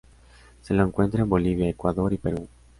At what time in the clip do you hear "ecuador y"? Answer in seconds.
1.69-2.17